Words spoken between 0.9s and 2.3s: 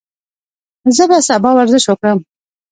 زه به سبا ورزش وکړم.